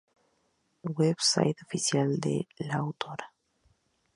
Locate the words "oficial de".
1.63-2.47